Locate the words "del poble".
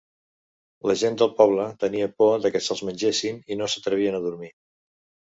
1.21-1.67